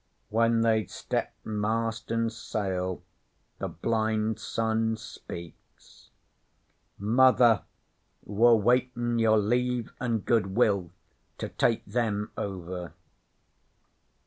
'When 0.29 0.61
they'd 0.61 0.89
stepped 0.89 1.45
mast 1.45 2.11
an' 2.11 2.31
sail 2.31 3.03
the 3.59 3.67
blind 3.67 4.39
son 4.39 4.97
speaks: 4.97 6.09
"Mother, 6.97 7.61
we're 8.25 8.55
waitin' 8.55 9.19
your 9.19 9.37
Leave 9.37 9.93
an' 9.99 10.21
Good 10.21 10.55
will 10.57 10.89
to 11.37 11.49
take 11.49 11.85
Them 11.85 12.31
over."' 12.35 12.93